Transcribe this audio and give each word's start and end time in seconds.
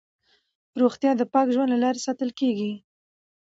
روغتیا 0.81 1.11
د 1.17 1.21
پاک 1.33 1.47
ژوند 1.55 1.69
له 1.73 1.77
لارې 1.83 2.01
ساتل 2.05 2.29
کېږي. 2.39 2.71